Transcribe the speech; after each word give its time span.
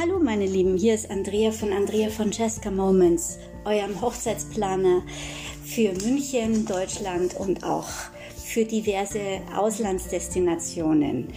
Hallo 0.00 0.20
meine 0.20 0.46
Lieben, 0.46 0.76
hier 0.76 0.94
ist 0.94 1.10
Andrea 1.10 1.50
von 1.50 1.72
Andrea 1.72 2.08
Jessica 2.30 2.70
Moments, 2.70 3.36
eurem 3.64 4.00
Hochzeitsplaner 4.00 5.02
für 5.64 5.92
München, 5.92 6.66
Deutschland 6.66 7.34
und 7.34 7.64
auch 7.64 7.88
für 8.36 8.64
diverse 8.64 9.40
Auslandsdestinationen. 9.56 11.32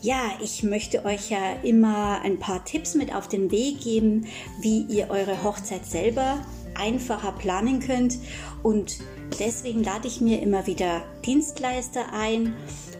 Ja, 0.00 0.32
ich 0.42 0.62
möchte 0.62 1.04
euch 1.04 1.28
ja 1.28 1.56
immer 1.62 2.22
ein 2.22 2.38
paar 2.38 2.64
Tipps 2.64 2.94
mit 2.94 3.14
auf 3.14 3.28
den 3.28 3.50
Weg 3.50 3.82
geben, 3.82 4.28
wie 4.62 4.84
ihr 4.84 5.10
eure 5.10 5.44
Hochzeit 5.44 5.84
selber 5.84 6.38
einfacher 6.74 7.32
planen 7.32 7.80
könnt 7.80 8.16
und 8.62 8.96
deswegen 9.38 9.84
lade 9.84 10.08
ich 10.08 10.22
mir 10.22 10.40
immer 10.40 10.66
wieder 10.66 11.02
Dienstleister 11.26 12.14
ein. 12.14 12.54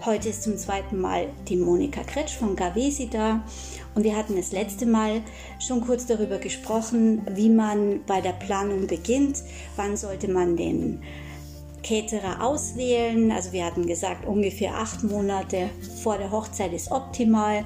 Heute 0.04 0.28
ist 0.28 0.42
zum 0.42 0.58
zweiten 0.58 1.00
Mal 1.00 1.28
die 1.48 1.56
Monika 1.56 2.02
Kretsch 2.02 2.36
von 2.36 2.54
Gavesi 2.54 3.08
da 3.08 3.42
und 3.94 4.04
wir 4.04 4.16
hatten 4.16 4.36
das 4.36 4.52
letzte 4.52 4.86
Mal 4.86 5.22
schon 5.58 5.80
kurz 5.80 6.06
darüber 6.06 6.38
gesprochen, 6.38 7.22
wie 7.30 7.48
man 7.48 8.00
bei 8.06 8.20
der 8.20 8.32
Planung 8.32 8.86
beginnt, 8.86 9.42
wann 9.76 9.96
sollte 9.96 10.28
man 10.28 10.56
den 10.56 11.02
Caterer 11.84 12.42
auswählen. 12.42 13.30
Also 13.30 13.52
wir 13.52 13.64
hatten 13.64 13.86
gesagt, 13.86 14.26
ungefähr 14.26 14.74
acht 14.74 15.04
Monate 15.04 15.70
vor 16.02 16.18
der 16.18 16.32
Hochzeit 16.32 16.72
ist 16.72 16.90
optimal 16.90 17.64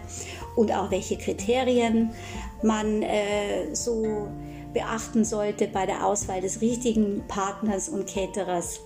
und 0.56 0.72
auch 0.72 0.90
welche 0.90 1.16
Kriterien 1.16 2.10
man 2.62 3.02
äh, 3.02 3.74
so 3.74 4.28
beachten 4.74 5.24
sollte 5.24 5.68
bei 5.68 5.86
der 5.86 6.04
Auswahl 6.04 6.40
des 6.40 6.60
richtigen 6.60 7.24
Partners 7.28 7.88
und 7.88 8.06
Caterers. 8.06 8.80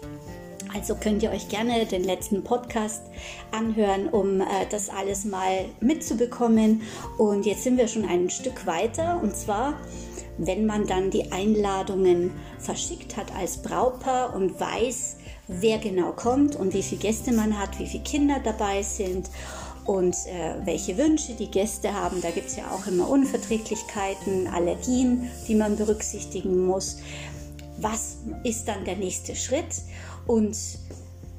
Also 0.74 0.94
könnt 0.94 1.22
ihr 1.22 1.30
euch 1.30 1.48
gerne 1.48 1.84
den 1.84 2.02
letzten 2.02 2.44
Podcast 2.44 3.02
anhören, 3.50 4.08
um 4.08 4.40
äh, 4.40 4.44
das 4.70 4.88
alles 4.88 5.24
mal 5.24 5.66
mitzubekommen. 5.80 6.82
Und 7.18 7.44
jetzt 7.44 7.64
sind 7.64 7.76
wir 7.76 7.88
schon 7.88 8.06
ein 8.06 8.30
Stück 8.30 8.66
weiter. 8.66 9.20
Und 9.22 9.36
zwar, 9.36 9.74
wenn 10.38 10.64
man 10.64 10.86
dann 10.86 11.10
die 11.10 11.30
Einladungen 11.30 12.30
verschickt 12.58 13.16
hat 13.16 13.34
als 13.36 13.58
Brautpaar 13.58 14.34
und 14.34 14.58
weiß, 14.58 15.16
wer 15.46 15.78
genau 15.78 16.12
kommt 16.12 16.56
und 16.56 16.72
wie 16.72 16.82
viele 16.82 17.02
Gäste 17.02 17.32
man 17.32 17.58
hat, 17.58 17.78
wie 17.78 17.86
viele 17.86 18.04
Kinder 18.04 18.40
dabei 18.42 18.82
sind 18.82 19.28
und 19.84 20.14
äh, 20.26 20.54
welche 20.64 20.96
Wünsche 20.96 21.34
die 21.34 21.50
Gäste 21.50 21.92
haben. 21.92 22.22
Da 22.22 22.30
gibt 22.30 22.46
es 22.46 22.56
ja 22.56 22.64
auch 22.70 22.86
immer 22.86 23.10
Unverträglichkeiten, 23.10 24.46
Allergien, 24.46 25.28
die 25.48 25.54
man 25.54 25.76
berücksichtigen 25.76 26.64
muss. 26.64 26.98
Was 27.78 28.18
ist 28.44 28.68
dann 28.68 28.84
der 28.84 28.96
nächste 28.96 29.34
Schritt? 29.34 29.82
Und 30.26 30.56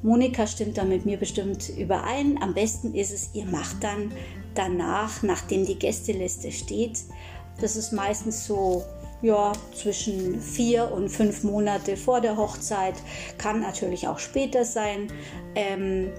Monika 0.02 0.46
stimmt 0.48 0.78
da 0.78 0.84
mit 0.84 1.06
mir 1.06 1.18
bestimmt 1.18 1.70
überein. 1.70 2.42
Am 2.42 2.54
besten 2.54 2.94
ist 2.94 3.14
es, 3.14 3.30
ihr 3.34 3.46
macht 3.46 3.84
dann 3.84 4.12
danach, 4.56 5.24
nachdem 5.24 5.66
die 5.66 5.80
Gästeliste 5.80 6.52
steht, 6.52 7.00
das 7.62 7.76
ist 7.76 7.92
meistens 7.92 8.46
so 8.46 8.84
ja, 9.22 9.54
zwischen 9.74 10.42
vier 10.42 10.92
und 10.92 11.10
fünf 11.10 11.44
Monate 11.44 11.96
vor 11.96 12.20
der 12.20 12.36
Hochzeit, 12.36 12.96
kann 13.38 13.62
natürlich 13.62 14.08
auch 14.08 14.20
später 14.20 14.66
sein. 14.66 15.08
Ähm, 15.56 16.12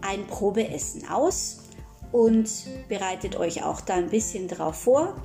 ein 0.00 0.26
Probeessen 0.26 1.08
aus 1.08 1.58
und 2.12 2.48
bereitet 2.88 3.36
euch 3.36 3.64
auch 3.64 3.80
da 3.80 3.94
ein 3.94 4.10
bisschen 4.10 4.48
drauf 4.48 4.76
vor. 4.76 5.16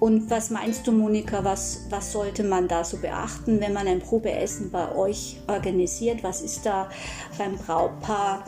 Und 0.00 0.30
was 0.30 0.50
meinst 0.50 0.86
du, 0.86 0.92
Monika, 0.92 1.44
was, 1.44 1.86
was 1.88 2.12
sollte 2.12 2.42
man 2.42 2.68
da 2.68 2.84
so 2.84 2.98
beachten, 2.98 3.60
wenn 3.60 3.72
man 3.72 3.86
ein 3.86 4.00
Probeessen 4.00 4.70
bei 4.70 4.94
euch 4.94 5.38
organisiert? 5.46 6.22
Was 6.22 6.42
ist 6.42 6.66
da 6.66 6.90
beim 7.38 7.56
Brautpaar 7.56 8.44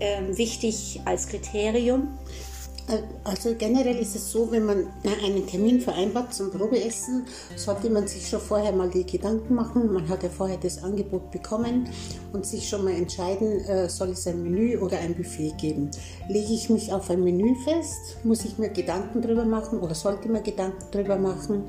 äh, 0.00 0.36
wichtig 0.36 1.00
als 1.04 1.28
Kriterium? 1.28 2.18
Also 3.24 3.54
generell 3.58 3.98
ist 3.98 4.14
es 4.14 4.30
so, 4.30 4.50
wenn 4.52 4.64
man 4.64 4.86
einen 5.24 5.46
Termin 5.46 5.80
vereinbart 5.80 6.32
zum 6.32 6.52
Probeessen, 6.52 7.26
sollte 7.56 7.90
man 7.90 8.06
sich 8.06 8.28
schon 8.28 8.40
vorher 8.40 8.72
mal 8.72 8.88
die 8.88 9.04
Gedanken 9.04 9.54
machen. 9.54 9.92
Man 9.92 10.08
hat 10.08 10.22
ja 10.22 10.28
vorher 10.28 10.56
das 10.56 10.82
Angebot 10.84 11.32
bekommen 11.32 11.88
und 12.32 12.46
sich 12.46 12.68
schon 12.68 12.84
mal 12.84 12.94
entscheiden, 12.94 13.60
äh, 13.64 13.88
soll 13.88 14.10
es 14.10 14.26
ein 14.28 14.40
Menü 14.42 14.78
oder 14.78 14.98
ein 14.98 15.16
Buffet 15.16 15.54
geben. 15.60 15.90
Lege 16.28 16.52
ich 16.52 16.70
mich 16.70 16.92
auf 16.92 17.10
ein 17.10 17.24
Menü 17.24 17.56
fest, 17.64 18.18
muss 18.22 18.44
ich 18.44 18.56
mir 18.56 18.68
Gedanken 18.68 19.20
drüber 19.20 19.44
machen 19.44 19.80
oder 19.80 19.94
sollte 19.94 20.28
mir 20.28 20.42
Gedanken 20.42 20.84
drüber 20.92 21.16
machen, 21.16 21.64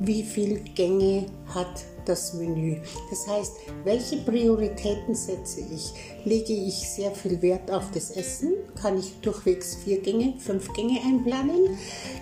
wie 0.00 0.22
viele 0.22 0.60
Gänge 0.60 1.26
hat 1.46 1.84
das 2.04 2.34
Menü. 2.34 2.76
Das 3.10 3.26
heißt, 3.26 3.52
welche 3.84 4.18
Prioritäten 4.18 5.14
setze 5.14 5.60
ich? 5.60 5.92
Lege 6.24 6.52
ich 6.52 6.74
sehr 6.74 7.10
viel 7.12 7.40
Wert 7.42 7.70
auf 7.70 7.90
das 7.92 8.10
Essen? 8.10 8.52
Kann 8.80 8.98
ich 8.98 9.20
durchwegs 9.20 9.76
vier 9.76 10.00
Gänge, 10.00 10.34
fünf 10.38 10.72
Gänge 10.74 11.00
einplanen? 11.00 11.78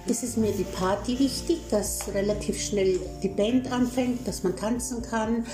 Ist 0.06 0.22
es 0.22 0.36
mir 0.36 0.52
die 0.52 0.64
Party 0.64 1.18
wichtig, 1.18 1.58
dass 1.70 2.12
relativ 2.14 2.60
schnell 2.60 3.00
die 3.22 3.28
Band 3.28 3.70
anfängt, 3.72 4.26
dass 4.26 4.42
man 4.42 4.56
tanzen 4.56 5.02
kann? 5.02 5.46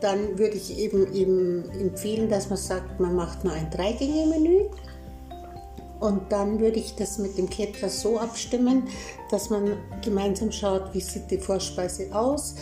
Dann 0.00 0.38
würde 0.38 0.56
ich 0.56 0.78
eben, 0.78 1.12
eben 1.14 1.70
empfehlen, 1.80 2.28
dass 2.28 2.48
man 2.48 2.58
sagt, 2.58 3.00
man 3.00 3.14
macht 3.14 3.44
nur 3.44 3.52
ein 3.52 3.70
Drei-Gänge-Menü. 3.70 4.66
Und 6.04 6.30
dann 6.30 6.60
würde 6.60 6.78
ich 6.78 6.96
das 6.96 7.16
mit 7.16 7.38
dem 7.38 7.48
Caterer 7.48 7.88
so 7.88 8.18
abstimmen, 8.18 8.82
dass 9.30 9.48
man 9.48 9.78
gemeinsam 10.02 10.52
schaut, 10.52 10.92
wie 10.92 11.00
sieht 11.00 11.30
die 11.30 11.38
Vorspeise 11.38 12.14
aus 12.14 12.56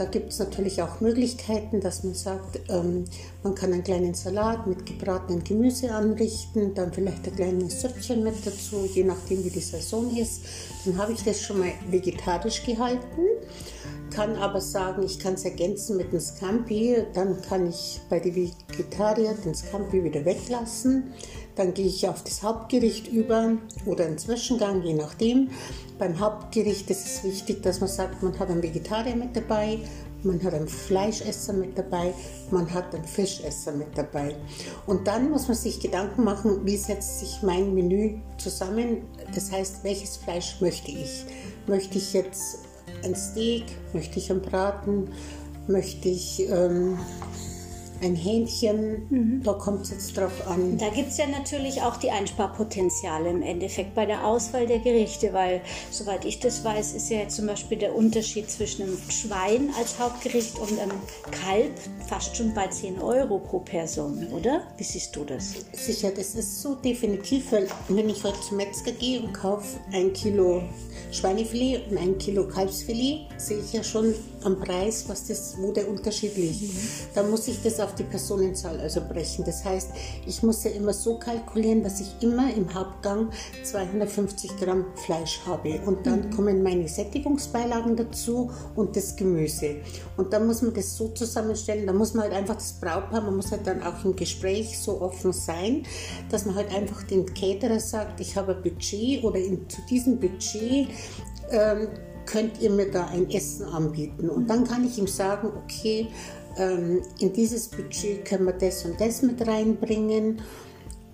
da 0.00 0.06
gibt 0.06 0.32
es 0.32 0.38
natürlich 0.38 0.80
auch 0.80 1.02
Möglichkeiten, 1.02 1.82
dass 1.82 2.04
man 2.04 2.14
sagt, 2.14 2.58
ähm, 2.70 3.04
man 3.42 3.54
kann 3.54 3.70
einen 3.70 3.84
kleinen 3.84 4.14
Salat 4.14 4.66
mit 4.66 4.86
gebratenem 4.86 5.44
Gemüse 5.44 5.92
anrichten, 5.92 6.72
dann 6.72 6.90
vielleicht 6.90 7.26
ein 7.26 7.36
kleines 7.36 7.82
Süppchen 7.82 8.24
mit 8.24 8.34
dazu, 8.46 8.88
je 8.94 9.04
nachdem 9.04 9.44
wie 9.44 9.50
die 9.50 9.60
Saison 9.60 10.16
ist. 10.16 10.40
Dann 10.86 10.96
habe 10.96 11.12
ich 11.12 11.22
das 11.22 11.42
schon 11.42 11.58
mal 11.58 11.72
vegetarisch 11.90 12.64
gehalten, 12.64 13.26
kann 14.10 14.36
aber 14.36 14.60
sagen, 14.60 15.02
ich 15.02 15.18
kann 15.18 15.34
es 15.34 15.44
ergänzen 15.44 15.96
mit 15.96 16.08
einem 16.08 16.20
Scampi, 16.20 17.04
dann 17.14 17.40
kann 17.42 17.68
ich 17.68 18.00
bei 18.08 18.20
den 18.20 18.34
Vegetarier 18.34 19.34
den 19.44 19.54
Scampi 19.54 20.04
wieder 20.04 20.24
weglassen. 20.24 21.12
Dann 21.56 21.74
gehe 21.74 21.86
ich 21.86 22.08
auf 22.08 22.22
das 22.22 22.42
Hauptgericht 22.42 23.08
über 23.08 23.56
oder 23.86 24.06
einen 24.06 24.18
Zwischengang, 24.18 24.82
je 24.82 24.94
nachdem. 24.94 25.50
Beim 25.98 26.18
Hauptgericht 26.18 26.88
ist 26.90 27.06
es 27.06 27.24
wichtig, 27.24 27.62
dass 27.62 27.80
man 27.80 27.88
sagt, 27.88 28.22
man 28.22 28.38
hat 28.38 28.50
einen 28.50 28.62
Vegetarier 28.62 29.16
mit 29.16 29.36
dabei, 29.36 29.78
man 30.22 30.42
hat 30.42 30.54
einen 30.54 30.68
Fleischesser 30.68 31.52
mit 31.52 31.76
dabei, 31.76 32.14
man 32.50 32.72
hat 32.72 32.94
einen 32.94 33.04
Fischesser 33.04 33.72
mit 33.72 33.96
dabei. 33.96 34.34
Und 34.86 35.06
dann 35.06 35.30
muss 35.30 35.48
man 35.48 35.56
sich 35.56 35.80
Gedanken 35.80 36.24
machen, 36.24 36.64
wie 36.64 36.76
setzt 36.76 37.20
sich 37.20 37.42
mein 37.42 37.74
Menü 37.74 38.18
zusammen. 38.38 39.02
Das 39.34 39.50
heißt, 39.50 39.82
welches 39.82 40.16
Fleisch 40.16 40.60
möchte 40.60 40.90
ich? 40.90 41.24
Möchte 41.66 41.98
ich 41.98 42.12
jetzt 42.12 42.58
ein 43.04 43.14
Steak? 43.14 43.64
Möchte 43.92 44.18
ich 44.18 44.30
einen 44.30 44.42
Braten? 44.42 45.08
Möchte 45.66 46.08
ich 46.08 46.48
ähm, 46.48 46.98
ein 48.02 48.14
Hähnchen, 48.14 49.06
mhm. 49.10 49.42
da 49.42 49.52
kommt 49.52 49.82
es 49.82 49.90
jetzt 49.90 50.16
drauf 50.16 50.46
an. 50.46 50.78
Da 50.78 50.88
gibt 50.88 51.08
es 51.08 51.18
ja 51.18 51.26
natürlich 51.26 51.82
auch 51.82 51.96
die 51.96 52.10
Einsparpotenziale 52.10 53.30
im 53.30 53.42
Endeffekt 53.42 53.94
bei 53.94 54.06
der 54.06 54.26
Auswahl 54.26 54.66
der 54.66 54.78
Gerichte, 54.78 55.32
weil 55.32 55.60
soweit 55.90 56.24
ich 56.24 56.40
das 56.40 56.64
weiß, 56.64 56.94
ist 56.94 57.10
ja 57.10 57.28
zum 57.28 57.46
Beispiel 57.46 57.78
der 57.78 57.94
Unterschied 57.94 58.50
zwischen 58.50 58.82
einem 58.82 58.98
Schwein 59.08 59.70
als 59.78 59.98
Hauptgericht 59.98 60.58
und 60.58 60.78
einem 60.78 60.98
Kalb 61.30 61.72
fast 62.06 62.36
schon 62.36 62.54
bei 62.54 62.66
10 62.66 63.00
Euro 63.00 63.38
pro 63.38 63.60
Person, 63.60 64.26
oder? 64.32 64.62
Wie 64.76 64.84
siehst 64.84 65.14
du 65.16 65.24
das? 65.24 65.54
Sicher, 65.72 66.10
das 66.10 66.34
ist 66.34 66.62
so 66.62 66.74
definitiv, 66.74 67.52
weil 67.52 67.68
wenn 67.88 68.08
ich 68.08 68.24
heute 68.24 68.40
zum 68.40 68.56
Metzger 68.56 68.92
gehe 68.92 69.20
und 69.20 69.32
kaufe 69.32 69.78
ein 69.92 70.12
Kilo 70.12 70.62
Schweinefilet 71.12 71.90
und 71.90 71.98
ein 71.98 72.18
Kilo 72.18 72.46
Kalbsfilet, 72.46 73.26
sehe 73.36 73.58
ich 73.58 73.72
ja 73.72 73.82
schon 73.82 74.14
am 74.44 74.58
Preis, 74.58 75.04
was 75.08 75.26
das, 75.26 75.56
wo 75.58 75.72
der 75.72 75.88
Unterschied 75.88 76.36
liegt. 76.36 76.62
Mhm. 76.62 76.78
Da 77.14 77.22
muss 77.22 77.48
ich 77.48 77.62
das 77.62 77.80
auf 77.80 77.94
die 77.94 78.04
Personenzahl 78.04 78.78
also 78.80 79.00
brechen. 79.00 79.44
Das 79.44 79.64
heißt, 79.64 79.90
ich 80.26 80.42
muss 80.42 80.64
ja 80.64 80.70
immer 80.70 80.92
so 80.92 81.18
kalkulieren, 81.18 81.82
dass 81.82 82.00
ich 82.00 82.08
immer 82.20 82.52
im 82.54 82.72
Hauptgang 82.72 83.30
250 83.64 84.56
Gramm 84.58 84.86
Fleisch 84.94 85.40
habe. 85.46 85.80
Und 85.86 86.06
dann 86.06 86.28
mhm. 86.28 86.30
kommen 86.30 86.62
meine 86.62 86.88
Sättigungsbeilagen 86.88 87.96
dazu 87.96 88.50
und 88.74 88.96
das 88.96 89.16
Gemüse. 89.16 89.76
Und 90.16 90.32
dann 90.32 90.46
muss 90.46 90.62
man 90.62 90.74
das 90.74 90.96
so 90.96 91.08
zusammenstellen, 91.08 91.86
da 91.86 91.92
muss 91.92 92.14
man 92.14 92.24
halt 92.24 92.34
einfach 92.34 92.56
das 92.56 92.72
Brautpaar, 92.74 93.20
man 93.22 93.36
muss 93.36 93.50
halt 93.50 93.66
dann 93.66 93.82
auch 93.82 94.04
im 94.04 94.16
Gespräch 94.16 94.78
so 94.78 95.00
offen 95.00 95.32
sein, 95.32 95.84
dass 96.30 96.44
man 96.46 96.54
halt 96.54 96.74
einfach 96.74 97.02
den 97.04 97.26
Caterer 97.34 97.80
sagt, 97.80 98.20
ich 98.20 98.36
habe 98.36 98.54
ein 98.54 98.62
Budget 98.62 99.22
oder 99.24 99.38
in, 99.38 99.68
zu 99.68 99.80
diesem 99.88 100.18
Budget 100.18 100.88
ähm, 101.50 101.88
könnt 102.30 102.60
ihr 102.60 102.70
mir 102.70 102.90
da 102.90 103.06
ein 103.06 103.28
Essen 103.30 103.66
anbieten? 103.66 104.30
Und 104.30 104.48
dann 104.48 104.64
kann 104.64 104.86
ich 104.86 104.98
ihm 104.98 105.06
sagen, 105.06 105.50
okay, 105.64 106.08
ähm, 106.56 107.02
in 107.18 107.32
dieses 107.32 107.68
Budget 107.68 108.24
können 108.24 108.46
wir 108.46 108.52
das 108.52 108.84
und 108.84 109.00
das 109.00 109.22
mit 109.22 109.46
reinbringen. 109.46 110.40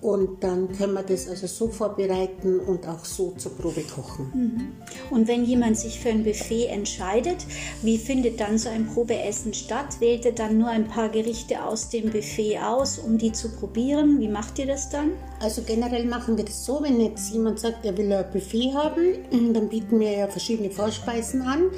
Und 0.01 0.45
dann 0.45 0.71
können 0.77 0.93
wir 0.93 1.03
das 1.03 1.27
also 1.29 1.47
so 1.47 1.69
vorbereiten 1.69 2.61
und 2.61 2.87
auch 2.87 3.05
so 3.05 3.33
zur 3.39 3.57
Probe 3.57 3.83
kochen. 3.83 4.31
Mhm. 4.35 4.73
Und 5.11 5.27
wenn 5.27 5.45
jemand 5.45 5.79
sich 5.79 5.99
für 5.99 6.11
ein 6.11 6.23
Buffet 6.23 6.67
entscheidet, 6.67 7.39
wie 7.83 7.97
findet 7.97 8.39
dann 8.41 8.59
so 8.59 8.69
ein 8.69 8.87
Probeessen 8.87 9.55
statt? 9.55 10.01
Wählt 10.01 10.27
er 10.27 10.33
dann 10.33 10.59
nur 10.59 10.69
ein 10.69 10.87
paar 10.87 11.09
Gerichte 11.09 11.65
aus 11.65 11.89
dem 11.89 12.11
Buffet 12.11 12.59
aus, 12.59 12.99
um 12.99 13.17
die 13.17 13.33
zu 13.33 13.51
probieren? 13.51 14.21
Wie 14.21 14.29
macht 14.29 14.59
ihr 14.59 14.67
das 14.67 14.91
dann? 14.91 15.13
Also 15.41 15.63
generell 15.63 16.05
machen 16.05 16.37
wir 16.37 16.45
das 16.45 16.65
so, 16.65 16.83
wenn 16.83 17.01
jetzt 17.01 17.33
jemand 17.33 17.59
sagt, 17.59 17.85
er 17.85 17.97
will 17.97 18.13
ein 18.13 18.31
Buffet 18.31 18.75
haben, 18.75 19.55
dann 19.55 19.69
bieten 19.69 19.99
wir 19.99 20.13
ja 20.13 20.29
verschiedene 20.29 20.71
Vorspeisen 20.71 21.43
an. 21.43 21.71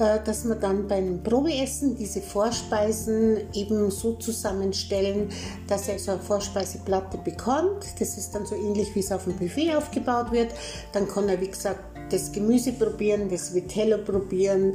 Äh, 0.00 0.20
dass 0.24 0.44
wir 0.44 0.54
dann 0.54 0.88
beim 0.88 1.22
Probeessen 1.22 1.94
diese 1.94 2.22
Vorspeisen 2.22 3.52
eben 3.52 3.90
so 3.90 4.14
zusammenstellen, 4.14 5.28
dass 5.68 5.88
er 5.88 5.98
so 5.98 6.12
eine 6.12 6.20
Vorspeiseplatte 6.20 7.18
bekommt. 7.18 7.84
Das 7.98 8.16
ist 8.16 8.34
dann 8.34 8.46
so 8.46 8.54
ähnlich, 8.54 8.94
wie 8.94 9.00
es 9.00 9.12
auf 9.12 9.24
dem 9.24 9.36
Buffet 9.36 9.74
aufgebaut 9.74 10.32
wird. 10.32 10.54
Dann 10.92 11.06
kann 11.06 11.28
er, 11.28 11.40
wie 11.40 11.48
gesagt, 11.48 11.89
das 12.10 12.32
Gemüse 12.32 12.72
probieren, 12.72 13.28
das 13.30 13.54
Vitello 13.54 13.98
probieren, 13.98 14.74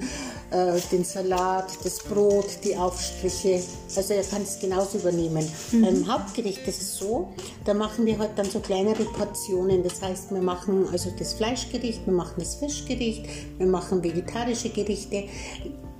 äh, 0.51 0.79
den 0.91 1.03
Salat, 1.03 1.65
das 1.83 1.99
Brot, 1.99 2.47
die 2.63 2.75
Aufstriche. 2.75 3.61
Also 3.95 4.13
er 4.13 4.23
kann 4.23 4.41
es 4.41 4.59
genauso 4.59 4.97
übernehmen. 4.97 5.47
Mhm. 5.71 5.81
Beim 5.81 6.07
Hauptgericht 6.07 6.67
ist 6.67 6.81
es 6.81 6.97
so, 6.97 7.29
da 7.65 7.73
machen 7.73 8.05
wir 8.05 8.17
halt 8.17 8.31
dann 8.35 8.49
so 8.49 8.59
kleinere 8.59 9.03
Portionen. 9.05 9.83
Das 9.83 10.01
heißt, 10.01 10.31
wir 10.31 10.41
machen 10.41 10.87
also 10.91 11.11
das 11.17 11.33
Fleischgericht, 11.33 12.05
wir 12.05 12.13
machen 12.13 12.35
das 12.37 12.55
Fischgericht, 12.55 13.25
wir 13.57 13.67
machen 13.67 14.03
vegetarische 14.03 14.69
Gerichte 14.69 15.25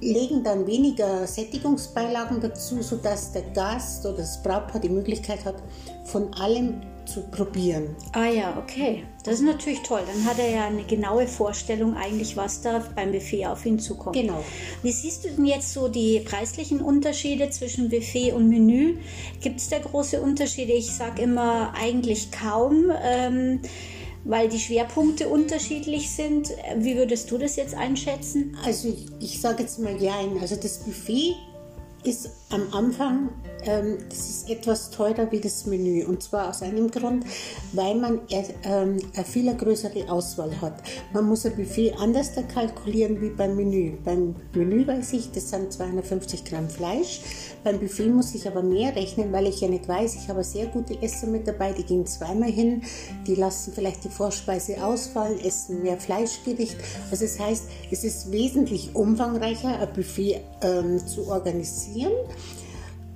legen 0.02 0.44
dann 0.44 0.68
weniger 0.68 1.26
Sättigungsbeilagen 1.26 2.42
dazu, 2.42 2.82
sodass 2.82 3.32
der 3.32 3.44
Gast 3.54 4.06
oder 4.06 4.18
das 4.18 4.42
Brautpaar 4.44 4.82
die 4.82 4.90
Möglichkeit 4.90 5.46
hat, 5.46 5.56
von 6.04 6.34
allem 6.34 6.82
zu 7.06 7.22
probieren. 7.22 7.96
Ah 8.14 8.28
ja, 8.28 8.58
okay. 8.58 9.04
Das 9.24 9.36
ist 9.36 9.46
natürlich 9.46 9.82
toll. 9.82 10.02
Dann 10.06 10.26
hat 10.26 10.40
er 10.40 10.50
ja 10.50 10.66
eine 10.66 10.84
genaue 10.84 11.28
Vorstellung 11.28 11.96
eigentlich, 11.96 12.38
was 12.38 12.62
da 12.62 12.84
beim 12.96 13.12
Buffet 13.12 13.48
auf 13.48 13.66
ihn 13.66 13.80
zukommt. 13.80 14.16
Genau. 14.16 14.44
Wie 14.84 14.92
siehst 14.92 15.26
du 15.26 15.30
denn 15.30 15.46
jetzt 15.46 15.74
so 15.74 15.88
die 15.88 16.20
preislichen 16.20 16.82
Unterschiede 16.82 17.50
zwischen 17.50 17.90
Buffet 17.90 18.34
und 18.34 18.50
Menü? 18.50 18.98
Gibt 19.42 19.60
es 19.60 19.70
da 19.70 19.80
große 19.80 20.22
Unterschiede? 20.22 20.74
Ich 20.74 20.92
sage 20.92 21.24
immer 21.24 21.74
eigentlich 21.76 22.32
kaum. 22.32 22.92
Ähm, 23.04 23.62
weil 24.26 24.50
die 24.50 24.60
Schwerpunkte 24.60 25.30
unterschiedlich 25.30 26.10
sind. 26.10 26.50
Wie 26.78 26.98
würdest 26.98 27.30
du 27.30 27.38
das 27.38 27.56
jetzt 27.56 27.76
einschätzen? 27.76 28.58
Also 28.66 28.90
ich, 28.90 29.06
ich 29.20 29.40
sage 29.40 29.64
jetzt 29.64 29.80
mal 29.80 30.02
ja, 30.02 30.16
also 30.42 30.56
das 30.56 30.80
Buffet 30.80 31.36
ist 32.04 32.30
am 32.50 32.74
Anfang, 32.74 33.30
ähm, 33.66 33.98
das 34.10 34.30
ist 34.30 34.50
etwas 34.50 34.90
teurer 34.90 35.32
wie 35.32 35.40
das 35.40 35.66
Menü. 35.66 36.06
Und 36.06 36.24
zwar 36.24 36.50
aus 36.50 36.62
einem 36.62 36.90
Grund, 36.90 37.26
weil 37.74 37.96
man 37.96 38.20
ähm, 38.30 39.00
eine 39.16 39.26
viel 39.26 39.54
größere 39.56 40.10
Auswahl 40.10 40.62
hat. 40.62 40.82
Man 41.14 41.28
muss 41.28 41.46
ein 41.46 41.56
Buffet 41.56 41.94
anders 42.00 42.32
kalkulieren 42.54 43.22
wie 43.22 43.30
beim 43.30 43.56
Menü. 43.56 43.98
Beim 44.04 44.36
Menü 44.54 44.86
weiß 44.86 45.14
ich, 45.14 45.32
das 45.32 45.50
sind 45.50 45.72
250 45.72 46.46
Gramm 46.46 46.70
Fleisch. 46.70 47.22
Beim 47.64 47.80
Buffet 47.80 48.10
muss 48.10 48.36
ich 48.36 48.48
aber 48.48 48.62
mehr 48.62 48.96
rechnen, 48.96 49.32
weil 49.32 49.48
ich 49.48 49.62
ja 49.62 49.68
nicht 49.68 49.88
weiß, 49.88 50.16
ich 50.16 50.30
habe 50.30 50.44
sehr 50.44 50.68
gute 50.68 51.02
Esser 51.02 51.28
mit 51.28 51.48
dabei, 51.48 51.72
die 51.74 51.84
gehen 51.84 52.06
zweimal 52.06 52.52
hin, 52.52 52.84
die 53.26 53.36
lassen 53.36 53.74
vielleicht 53.74 54.04
die 54.04 54.10
Vorspeise 54.10 54.84
ausfallen, 54.86 55.40
essen 55.40 55.82
mehr 55.82 55.98
Fleischgericht. 55.98 56.78
Also 57.10 57.26
das 57.26 57.40
heißt, 57.40 57.66
es 57.92 58.04
ist 58.04 58.32
wesentlich 58.32 58.96
umfangreicher, 58.96 59.80
ein 59.80 59.94
Buffet 59.94 60.42
ähm, 60.62 61.06
zu 61.08 61.28
organisieren. 61.28 62.14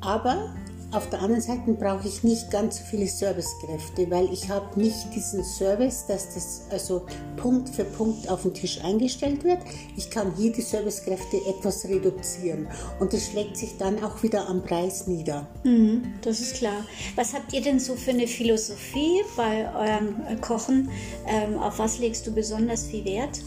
Aber 0.02 0.54
auf 0.92 1.08
der 1.12 1.22
anderen 1.22 1.42
Seite 1.42 1.74
brauche 1.74 2.08
ich 2.08 2.24
nicht 2.24 2.50
ganz 2.50 2.80
so 2.80 2.84
viele 2.84 3.06
Servicekräfte, 3.06 4.10
weil 4.10 4.34
ich 4.34 4.50
habe 4.50 4.80
nicht 4.80 5.14
diesen 5.14 5.44
Service, 5.44 6.06
dass 6.08 6.34
das 6.34 6.64
also 6.72 7.06
Punkt 7.38 7.70
für 7.70 7.84
Punkt 7.84 8.28
auf 8.28 8.42
den 8.42 8.56
Tisch 8.56 8.84
eingestellt 8.84 9.44
wird. 9.44 9.60
Ich 9.96 10.10
kann 10.10 10.34
hier 10.36 10.52
die 10.52 10.64
Servicekräfte 10.64 11.38
etwas 11.48 11.86
reduzieren 11.86 12.68
und 13.00 13.14
das 13.14 13.28
schlägt 13.28 13.56
sich 13.56 13.78
dann 13.78 14.04
auch 14.04 14.24
wieder 14.24 14.50
am 14.50 14.64
Preis 14.64 15.06
nieder. 15.06 15.46
Mhm, 15.64 16.16
das 16.24 16.40
ist 16.40 16.56
klar. 16.56 16.84
Was 17.16 17.36
habt 17.36 17.54
ihr 17.54 17.62
denn 17.62 17.80
so 17.80 17.96
für 17.96 18.12
eine 18.12 18.26
Philosophie 18.26 19.22
bei 19.38 19.70
eurem 19.76 20.42
Kochen? 20.42 20.90
Ähm, 21.28 21.60
auf 21.60 21.78
was 21.78 22.00
legst 22.00 22.26
du 22.26 22.34
besonders 22.34 22.88
viel 22.88 23.06
Wert? 23.06 23.42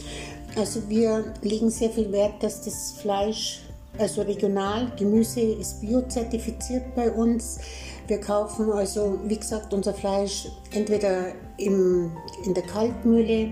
Also 0.55 0.89
wir 0.89 1.35
legen 1.43 1.71
sehr 1.71 1.91
viel 1.91 2.13
Wert, 2.13 2.41
dass 2.41 2.61
das 2.61 2.93
Fleisch 3.01 3.63
also 3.99 4.23
regional. 4.23 4.93
Gemüse 4.97 5.41
ist 5.41 5.81
biozertifiziert 5.81 6.95
bei 6.95 7.11
uns. 7.11 7.59
Wir 8.07 8.21
kaufen 8.21 8.71
also, 8.73 9.19
wie 9.27 9.37
gesagt, 9.37 9.73
unser 9.73 9.95
Fleisch 9.95 10.49
entweder 10.73 11.33
im, 11.59 12.11
in 12.45 12.55
der 12.55 12.65
Kaltmühle 12.65 13.51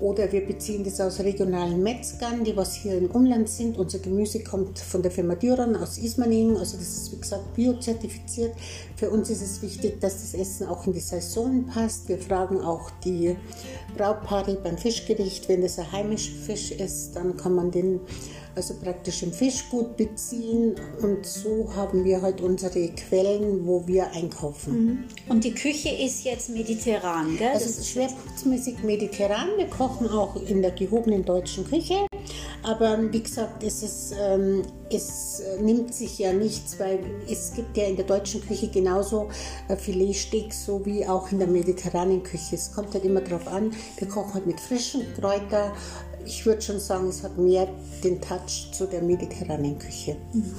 oder 0.00 0.30
wir 0.30 0.46
beziehen 0.46 0.84
das 0.84 1.00
aus 1.00 1.18
regionalen 1.20 1.82
Metzgern, 1.82 2.44
die 2.44 2.56
was 2.56 2.74
hier 2.74 2.96
im 2.96 3.10
Umland 3.10 3.48
sind. 3.48 3.78
Unser 3.78 3.98
Gemüse 3.98 4.44
kommt 4.44 4.78
von 4.78 5.02
der 5.02 5.10
Firma 5.10 5.34
Düren 5.34 5.74
aus 5.74 5.98
Ismaning, 5.98 6.56
also 6.56 6.76
das 6.76 6.86
ist 6.86 7.12
wie 7.12 7.20
gesagt 7.20 7.54
biozertifiziert. 7.54 8.52
Für 8.96 9.10
uns 9.10 9.28
ist 9.30 9.42
es 9.42 9.60
wichtig, 9.60 10.00
dass 10.00 10.20
das 10.20 10.34
Essen 10.34 10.68
auch 10.68 10.86
in 10.86 10.92
die 10.92 11.00
Saison 11.00 11.66
passt. 11.66 12.08
Wir 12.08 12.18
fragen 12.18 12.60
auch 12.60 12.90
die 13.04 13.36
Brautpaare 13.96 14.54
beim 14.62 14.78
Fischgericht, 14.78 15.48
wenn 15.48 15.62
das 15.62 15.78
ein 15.78 15.90
heimischer 15.90 16.32
Fisch 16.46 16.70
ist, 16.70 17.16
dann 17.16 17.36
kann 17.36 17.54
man 17.54 17.72
den 17.72 18.00
also 18.54 18.74
praktisch 18.74 19.22
im 19.22 19.32
Fischgut 19.32 19.96
beziehen 19.96 20.74
und 21.02 21.24
so 21.24 21.72
haben 21.74 22.04
wir 22.04 22.22
halt 22.22 22.40
unsere 22.40 22.88
Quellen, 22.88 23.66
wo 23.66 23.86
wir 23.86 24.10
einkaufen. 24.12 24.84
Mhm. 24.84 25.04
Und 25.28 25.44
die 25.44 25.54
Küche 25.54 25.90
ist 25.90 26.24
jetzt 26.24 26.50
mediterran, 26.50 27.36
gell? 27.36 27.48
Also 27.48 27.66
es 27.66 27.78
ist 27.78 27.90
schwerpunktmäßig 27.90 28.82
mediterran. 28.82 29.48
Wir 29.56 29.66
kochen 29.66 30.08
auch 30.08 30.36
in 30.42 30.62
der 30.62 30.72
gehobenen 30.72 31.24
deutschen 31.24 31.64
Küche. 31.64 32.06
Aber 32.62 32.98
wie 33.12 33.22
gesagt, 33.22 33.62
es, 33.62 33.82
ist, 33.82 34.14
ähm, 34.20 34.62
es 34.90 35.42
nimmt 35.60 35.94
sich 35.94 36.18
ja 36.18 36.32
nichts, 36.32 36.78
weil 36.78 36.98
es 37.30 37.52
gibt 37.54 37.76
ja 37.76 37.84
in 37.84 37.96
der 37.96 38.04
deutschen 38.04 38.44
Küche 38.46 38.68
genauso 38.68 39.28
Filetsteak, 39.74 40.52
so 40.52 40.84
wie 40.84 41.06
auch 41.06 41.30
in 41.32 41.38
der 41.38 41.48
mediterranen 41.48 42.22
Küche. 42.22 42.56
Es 42.56 42.72
kommt 42.72 42.92
halt 42.92 43.04
immer 43.04 43.20
darauf 43.20 43.46
an, 43.48 43.72
wir 43.96 44.08
kochen 44.08 44.34
halt 44.34 44.46
mit 44.46 44.60
frischen 44.60 45.02
Kräutern, 45.14 45.72
ich 46.28 46.44
würde 46.44 46.60
schon 46.60 46.78
sagen, 46.78 47.08
es 47.08 47.22
hat 47.22 47.38
mehr 47.38 47.66
den 48.04 48.20
Touch 48.20 48.70
zu 48.72 48.86
der 48.86 49.02
mediterranen 49.02 49.78
Küche. 49.78 50.16
Mhm. 50.32 50.54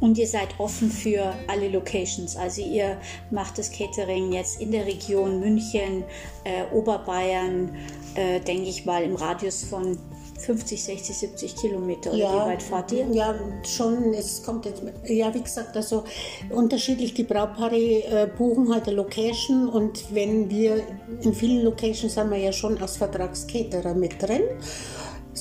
Und 0.00 0.16
ihr 0.16 0.28
seid 0.28 0.48
offen 0.58 0.90
für 0.90 1.34
alle 1.48 1.68
Locations. 1.68 2.36
Also 2.36 2.62
ihr 2.62 2.98
macht 3.32 3.58
das 3.58 3.72
Catering 3.72 4.32
jetzt 4.32 4.60
in 4.60 4.70
der 4.70 4.86
Region 4.86 5.40
München, 5.40 6.04
äh, 6.44 6.72
Oberbayern, 6.72 7.74
äh, 8.14 8.38
denke 8.38 8.68
ich 8.68 8.86
mal, 8.86 9.02
im 9.02 9.16
Radius 9.16 9.64
von 9.64 9.98
50, 10.38 10.84
60, 10.84 11.16
70 11.16 11.56
Kilometer 11.56 12.10
oder 12.10 12.18
ja, 12.18 12.32
wie 12.32 12.50
weit 12.50 12.62
fahrt 12.62 12.92
ihr? 12.92 13.06
Ja, 13.10 13.34
schon. 13.64 14.14
Es 14.14 14.42
kommt 14.44 14.66
jetzt, 14.66 14.82
ja, 15.04 15.34
wie 15.34 15.42
gesagt, 15.42 15.76
also 15.76 16.04
unterschiedlich. 16.50 17.12
Die 17.14 17.24
Brautpaare 17.24 17.76
äh, 17.76 18.28
buchen 18.38 18.72
halt 18.72 18.86
eine 18.86 18.96
Location 18.96 19.68
und 19.68 20.14
wenn 20.14 20.48
wir 20.48 20.80
in 21.22 21.34
vielen 21.34 21.64
Locations 21.64 22.16
haben 22.16 22.30
wir 22.30 22.38
ja 22.38 22.52
schon 22.52 22.78
als 22.78 22.96
Vertragscaterer 22.96 23.94
mit 23.94 24.22
drin. 24.22 24.42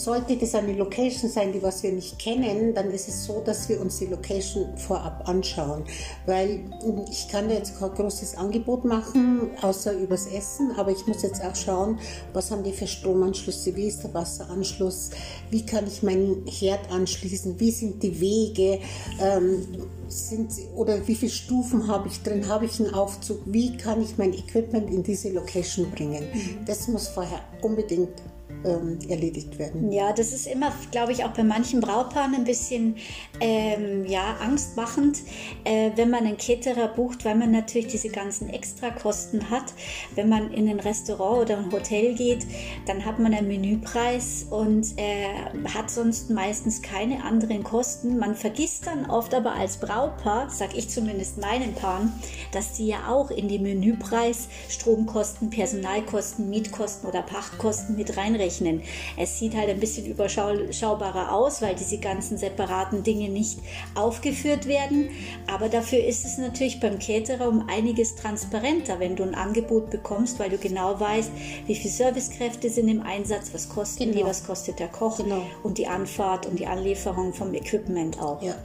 Sollte 0.04 0.38
das 0.38 0.56
eine 0.56 0.74
Location 0.74 1.30
sein, 1.30 1.52
die 1.52 1.62
was 1.62 1.84
wir 1.84 1.92
nicht 1.92 2.20
kennen, 2.20 2.74
dann 2.74 2.92
ist 2.92 3.08
es 3.08 3.26
so, 3.26 3.42
dass 3.42 3.68
wir 3.70 3.82
uns 3.82 3.98
die 3.98 4.06
Location 4.06 4.78
vorab 4.78 5.28
anschauen. 5.28 5.84
Weil 6.26 6.62
ich 7.10 7.28
kann 7.30 7.50
jetzt 7.50 7.80
kein 7.80 7.92
großes 7.92 8.36
Angebot 8.36 8.86
machen, 8.86 9.52
außer 9.62 9.94
übers 9.94 10.28
Essen, 10.28 10.72
aber 10.78 10.92
ich 10.92 11.06
muss 11.08 11.24
jetzt 11.24 11.44
auch 11.44 11.56
schauen, 11.56 12.00
was 12.34 12.52
haben 12.52 12.64
die 12.64 12.74
für 12.74 12.88
Stromanschlüsse, 12.88 13.76
wie 13.76 13.88
ist 13.88 14.04
der 14.04 14.14
Wasseranschluss, 14.14 15.12
wie 15.50 15.66
kann 15.66 15.88
ich 15.88 16.04
meinen 16.04 16.46
Herd 16.48 16.92
anschließen, 16.92 17.60
wie 17.60 17.72
sind 17.72 18.04
die 18.04 18.20
Wege, 18.20 18.80
ähm, 19.22 19.66
sind, 20.08 20.52
oder 20.76 21.06
wie 21.08 21.16
viele 21.16 21.32
Stufen 21.32 21.88
habe 21.88 22.08
ich 22.08 22.22
drin, 22.22 22.48
habe 22.48 22.66
ich 22.66 22.80
einen 22.80 22.94
Aufzug, 22.94 23.40
wie 23.46 23.76
kann 23.78 24.02
ich 24.02 24.18
mein 24.18 24.34
Equipment 24.34 24.90
in 24.90 25.04
diese 25.04 25.32
Location 25.32 25.92
bringen. 25.92 26.24
Mhm. 26.34 26.66
Das 26.66 26.88
muss 26.88 27.08
vorher 27.08 27.40
unbedingt 27.62 28.22
ähm, 28.66 29.00
erledigt 29.08 29.60
werden. 29.60 29.92
Ja, 29.92 30.14
das 30.14 30.34
ist 30.34 30.48
immer, 30.48 30.72
glaube 30.92 31.12
ich, 31.12 31.24
auch 31.24 31.32
bei 31.32 31.44
manchen 31.44 31.82
Brautpaaren 31.82 32.36
ein 32.36 32.44
bisschen 32.44 32.96
ähm, 33.40 34.06
ja, 34.06 34.38
angstmachend, 34.42 35.20
äh, 35.64 35.92
wenn 35.96 36.10
man 36.10 36.26
einen 36.26 36.38
Caterer 36.38 36.88
bucht, 36.88 37.26
weil 37.26 37.36
man 37.36 37.52
natürlich 37.52 37.88
diese 37.88 38.10
ganzen 38.10 38.50
Extrakosten 38.50 39.50
hat. 39.50 39.74
Wenn 40.16 40.30
man 40.30 40.52
in 40.52 40.68
ein 40.70 40.80
Restaurant 40.80 41.44
oder 41.44 41.58
ein 41.58 41.72
Hotel 41.72 42.16
geht, 42.16 42.46
dann 42.86 43.06
hat 43.06 43.20
man 43.20 43.34
einen 43.34 43.48
Menüpreis 43.48 44.48
und 44.50 44.98
äh, 44.98 45.28
hat 45.74 45.90
sonst 45.92 46.30
meistens 46.30 46.82
keine 46.82 47.24
anderen 47.24 47.64
Kosten. 47.64 48.18
Man 48.18 48.36
vergisst 48.36 48.88
dann 48.88 49.10
oft 49.10 49.34
aber 49.34 49.54
als 49.54 49.78
Brautpaar, 49.78 50.50
sage 50.50 50.78
ich 50.78 50.90
zumindest 50.90 51.38
meinen 51.40 51.74
Paaren, 51.74 52.12
dass 52.52 52.78
sie 52.78 52.88
ja 52.88 53.08
auch 53.10 53.32
in 53.32 53.48
den 53.48 53.64
Menüpreis 53.64 54.48
Stromkosten, 54.70 55.50
Personalkosten, 55.50 56.50
Mietkosten 56.50 57.08
oder 57.08 57.22
Pachtkosten 57.22 57.96
mit 57.96 58.18
reinrechnen 58.18 58.47
abrechnen. 58.48 58.82
Es 59.18 59.40
sieht 59.40 59.56
halt 59.56 59.70
ein 59.70 59.80
bisschen 59.80 60.06
überschaubarer 60.06 61.34
aus, 61.34 61.62
weil 61.62 61.76
diese 61.76 61.98
ganzen 61.98 62.38
separaten 62.38 63.04
Dinge 63.04 63.30
nicht 63.30 63.60
aufgeführt 63.96 64.68
werden. 64.68 65.10
Aber 65.48 65.70
dafür 65.70 66.04
ist 66.04 66.26
es 66.26 66.38
natürlich 66.38 66.80
beim 66.80 67.00
Caterer 67.00 67.48
um 67.48 67.68
einiges 67.68 68.16
transparenter, 68.16 69.00
wenn 69.00 69.16
du 69.16 69.24
ein 69.24 69.36
Angebot 69.36 69.90
bekommst, 69.90 70.40
weil 70.40 70.50
du 70.50 70.58
genau 70.58 71.00
weißt, 71.00 71.32
wie 71.66 71.76
viele 71.76 71.94
Servicekräfte 71.94 72.70
sind 72.70 72.88
im 72.88 73.02
Einsatz, 73.02 73.54
was 73.54 73.70
kosten 73.70 74.12
genau. 74.12 74.18
die, 74.18 74.24
was 74.26 74.46
kostet 74.46 74.80
der 74.80 74.88
Koch 74.88 75.18
genau. 75.18 75.42
und 75.64 75.78
die 75.78 75.88
Anfahrt 75.88 76.46
und 76.46 76.60
die 76.60 76.68
Anlieferung 76.68 77.34
vom 77.34 77.54
Equipment 77.54 78.20
auch. 78.22 78.42
Ja. 78.42 78.56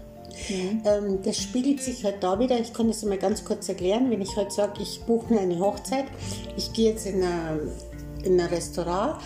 Mhm. 0.49 0.83
Ähm, 0.85 1.19
das 1.23 1.37
spiegelt 1.37 1.83
sich 1.83 2.05
halt 2.05 2.23
da 2.23 2.39
wieder. 2.39 2.59
Ich 2.59 2.73
kann 2.73 2.89
das 2.89 3.05
mal 3.05 3.19
ganz 3.19 3.45
kurz 3.45 3.69
erklären. 3.69 4.11
Wenn 4.11 4.23
ich 4.23 4.31
heute 4.31 4.39
halt 4.39 4.53
sage, 4.53 4.83
ich 4.83 5.03
buche 5.03 5.33
mir 5.33 5.41
eine 5.41 5.59
Hochzeit, 5.59 6.07
ich 6.57 6.73
gehe 6.73 6.91
jetzt 6.91 7.07
in 7.07 7.23
ein 7.23 8.41
Restaurant, 8.41 9.17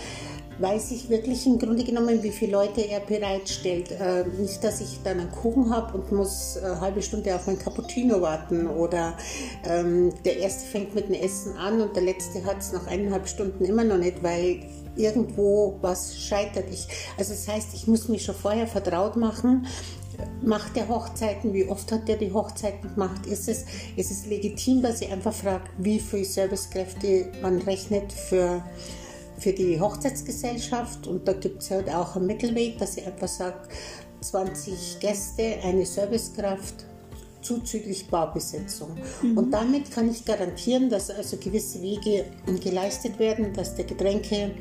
weiß 0.58 0.90
ich 0.92 1.08
wirklich 1.08 1.46
im 1.46 1.58
Grunde 1.58 1.84
genommen, 1.84 2.22
wie 2.22 2.30
viele 2.30 2.52
Leute 2.52 2.80
er 2.82 3.00
bereitstellt. 3.00 3.90
Äh, 3.92 4.24
nicht, 4.38 4.62
dass 4.64 4.80
ich 4.80 5.00
dann 5.04 5.20
einen 5.20 5.30
Kuchen 5.30 5.74
habe 5.74 5.96
und 5.96 6.12
muss 6.12 6.56
eine 6.56 6.80
halbe 6.80 7.02
Stunde 7.02 7.34
auf 7.34 7.46
mein 7.46 7.58
Cappuccino 7.58 8.20
warten 8.20 8.66
oder 8.66 9.16
ähm, 9.64 10.12
der 10.24 10.38
erste 10.38 10.66
fängt 10.66 10.94
mit 10.94 11.08
dem 11.08 11.14
Essen 11.14 11.56
an 11.56 11.80
und 11.80 11.94
der 11.94 12.02
letzte 12.02 12.44
hat 12.44 12.58
es 12.58 12.72
nach 12.72 12.86
eineinhalb 12.86 13.28
Stunden 13.28 13.64
immer 13.64 13.84
noch 13.84 13.98
nicht, 13.98 14.22
weil 14.22 14.60
irgendwo 14.96 15.76
was 15.82 16.18
scheitert. 16.18 16.66
Ich, 16.70 16.88
also 17.18 17.32
das 17.32 17.46
heißt, 17.46 17.68
ich 17.74 17.86
muss 17.86 18.08
mich 18.08 18.24
schon 18.24 18.34
vorher 18.34 18.66
vertraut 18.66 19.16
machen 19.16 19.66
Macht 20.42 20.76
er 20.76 20.88
Hochzeiten? 20.88 21.52
Wie 21.52 21.68
oft 21.68 21.90
hat 21.92 22.08
er 22.08 22.16
die 22.16 22.32
Hochzeiten 22.32 22.94
gemacht? 22.94 23.26
Ist 23.26 23.48
es, 23.48 23.64
ist 23.96 24.10
es 24.10 24.26
legitim, 24.26 24.82
dass 24.82 25.00
ich 25.00 25.10
einfach 25.10 25.32
frage, 25.32 25.64
wie 25.78 25.98
viele 25.98 26.24
Servicekräfte 26.24 27.32
man 27.42 27.58
rechnet 27.58 28.12
für, 28.12 28.62
für 29.38 29.52
die 29.52 29.80
Hochzeitsgesellschaft? 29.80 31.06
Und 31.06 31.26
da 31.26 31.32
gibt 31.32 31.62
es 31.62 31.70
halt 31.70 31.88
auch 31.90 32.16
einen 32.16 32.26
Mittelweg, 32.26 32.78
dass 32.78 32.96
ich 32.96 33.06
einfach 33.06 33.28
sage, 33.28 33.68
20 34.20 34.98
Gäste, 35.00 35.58
eine 35.62 35.84
Servicekraft, 35.84 36.86
zuzüglich 37.42 38.08
Baubesetzung. 38.08 38.96
Mhm. 39.22 39.38
Und 39.38 39.50
damit 39.52 39.90
kann 39.90 40.10
ich 40.10 40.24
garantieren, 40.24 40.90
dass 40.90 41.10
also 41.10 41.36
gewisse 41.36 41.80
Wege 41.80 42.24
geleistet 42.62 43.18
werden, 43.18 43.52
dass 43.52 43.74
der 43.76 43.84
Getränke 43.84 44.52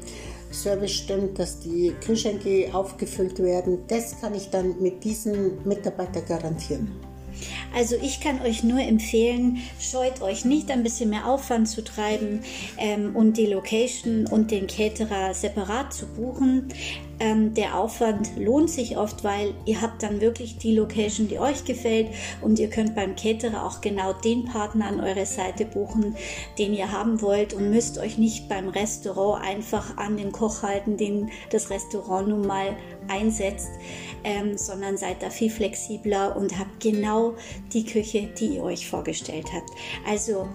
Service 0.52 0.92
stimmt, 0.92 1.40
dass 1.40 1.60
die 1.60 1.94
Kühlschränke 2.06 2.70
aufgefüllt 2.74 3.40
werden. 3.40 3.80
Das 3.88 4.20
kann 4.22 4.36
ich 4.36 4.50
dann 4.50 4.82
mit 4.82 5.04
diesen 5.04 5.66
Mitarbeitern 5.68 6.26
garantieren. 6.28 6.92
Also 7.74 7.96
ich 8.02 8.22
kann 8.22 8.42
euch 8.42 8.64
nur 8.64 8.80
empfehlen, 8.80 9.62
scheut 9.80 10.22
euch 10.22 10.46
nicht 10.46 10.72
ein 10.72 10.84
bisschen 10.84 11.10
mehr 11.10 11.28
Aufwand 11.28 11.68
zu 11.68 11.84
treiben 11.84 12.42
ähm, 12.78 13.16
und 13.16 13.38
die 13.38 13.48
Location 13.48 14.28
und 14.28 14.52
den 14.52 14.68
Caterer 14.68 15.34
separat 15.34 15.94
zu 15.94 16.08
buchen. 16.08 16.70
Ähm, 17.20 17.54
der 17.54 17.78
Aufwand 17.78 18.38
lohnt 18.38 18.70
sich 18.70 18.98
oft, 18.98 19.24
weil 19.24 19.54
ihr 19.66 19.82
habt 19.82 20.04
dann 20.04 20.22
wirklich 20.22 20.58
die 20.58 20.76
Location, 20.76 21.28
die 21.28 21.40
euch 21.40 21.64
gefällt 21.64 22.10
und 22.42 22.60
ihr 22.60 22.70
könnt 22.70 22.96
beim 22.96 23.16
Caterer 23.16 23.66
auch 23.66 23.82
genau 23.82 24.14
den 24.14 24.46
Partner 24.46 24.88
an 24.88 25.00
eure 25.00 25.26
Seite 25.26 25.66
buchen, 25.66 26.16
den 26.60 26.74
ihr 26.74 26.92
haben 26.92 27.22
wollt 27.22 27.54
und 27.54 27.70
müsst 27.70 27.98
euch 27.98 28.18
nicht 28.18 28.50
beim 28.50 28.70
Restaurant 28.70 29.44
einfach 29.44 29.98
an 29.98 30.18
den 30.18 30.32
Koch 30.32 30.64
halten, 30.64 30.98
den 30.98 31.30
das 31.52 31.70
Restaurant 31.70 32.28
nun 32.28 32.46
mal 32.46 32.76
einsetzt, 33.08 33.72
ähm, 34.24 34.58
sondern 34.58 34.98
seid 34.98 35.22
da 35.22 35.30
viel 35.30 35.50
flexibler 35.50 36.36
und 36.36 36.60
habt 36.60 36.82
genau 36.82 37.36
die 37.72 37.86
Küche, 37.86 38.30
die 38.40 38.56
ihr 38.56 38.64
euch 38.64 38.90
vorgestellt 38.90 39.48
habt. 39.54 39.70
Also 40.08 40.50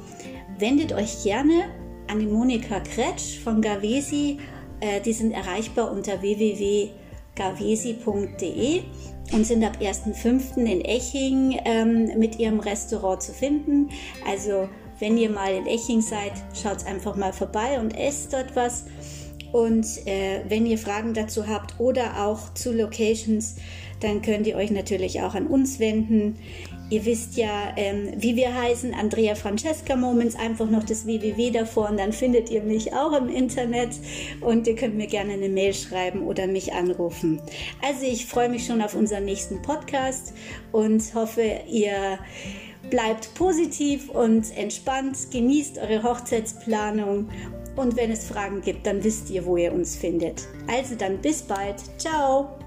wendet 0.58 0.92
euch 0.92 1.22
gerne 1.22 1.64
an 2.08 2.18
die 2.18 2.26
Monika 2.26 2.80
Kretsch 2.80 3.38
von 3.38 3.62
Gavesi 3.62 4.38
äh, 4.80 5.00
die 5.00 5.12
sind 5.12 5.30
erreichbar 5.32 5.92
unter 5.92 6.22
www.gavesi.de 6.22 8.82
und 9.32 9.46
sind 9.46 9.64
ab 9.64 9.78
1.5. 9.80 10.56
in 10.56 10.84
Eching 10.84 11.58
ähm, 11.64 12.18
mit 12.18 12.38
ihrem 12.38 12.60
Restaurant 12.60 13.22
zu 13.22 13.32
finden. 13.32 13.88
Also 14.26 14.68
wenn 14.98 15.16
ihr 15.16 15.30
mal 15.30 15.54
in 15.54 15.66
Eching 15.66 16.02
seid, 16.02 16.32
schaut 16.60 16.84
einfach 16.86 17.16
mal 17.16 17.32
vorbei 17.32 17.80
und 17.80 17.96
esst 17.96 18.32
dort 18.32 18.56
was. 18.56 18.84
Und 19.52 20.06
äh, 20.06 20.42
wenn 20.48 20.66
ihr 20.66 20.78
Fragen 20.78 21.14
dazu 21.14 21.48
habt 21.48 21.80
oder 21.80 22.26
auch 22.26 22.54
zu 22.54 22.72
Locations, 22.72 23.56
dann 24.00 24.22
könnt 24.22 24.46
ihr 24.46 24.56
euch 24.56 24.70
natürlich 24.70 25.22
auch 25.22 25.34
an 25.34 25.46
uns 25.46 25.80
wenden. 25.80 26.38
Ihr 26.90 27.04
wisst 27.04 27.36
ja, 27.36 27.72
ähm, 27.76 28.12
wie 28.16 28.34
wir 28.34 28.52
heißen, 28.52 28.92
Andrea 28.94 29.36
Francesca 29.36 29.94
Moments, 29.94 30.34
einfach 30.34 30.68
noch 30.68 30.82
das 30.82 31.06
www 31.06 31.50
davor 31.50 31.88
und 31.88 31.98
dann 31.98 32.12
findet 32.12 32.50
ihr 32.50 32.62
mich 32.62 32.92
auch 32.92 33.12
im 33.12 33.28
Internet 33.28 33.90
und 34.40 34.66
ihr 34.66 34.74
könnt 34.74 34.96
mir 34.96 35.06
gerne 35.06 35.34
eine 35.34 35.48
Mail 35.48 35.72
schreiben 35.72 36.26
oder 36.26 36.48
mich 36.48 36.72
anrufen. 36.72 37.40
Also 37.80 38.04
ich 38.04 38.26
freue 38.26 38.48
mich 38.48 38.66
schon 38.66 38.82
auf 38.82 38.94
unseren 38.94 39.24
nächsten 39.24 39.62
Podcast 39.62 40.34
und 40.72 41.14
hoffe, 41.14 41.60
ihr 41.70 42.18
bleibt 42.90 43.34
positiv 43.34 44.10
und 44.10 44.56
entspannt, 44.56 45.16
genießt 45.30 45.78
eure 45.78 46.02
Hochzeitsplanung 46.02 47.28
und 47.76 47.96
wenn 47.96 48.10
es 48.10 48.26
Fragen 48.26 48.60
gibt, 48.62 48.86
dann 48.86 49.02
wisst 49.04 49.30
ihr, 49.30 49.46
wo 49.46 49.56
ihr 49.56 49.72
uns 49.72 49.96
findet. 49.96 50.48
Also 50.66 50.96
dann 50.96 51.18
bis 51.18 51.42
bald. 51.42 51.76
Ciao! 51.98 52.59